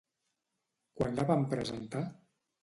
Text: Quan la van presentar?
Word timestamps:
Quan 1.01 1.13
la 1.19 1.27
van 1.33 1.45
presentar? 1.53 2.03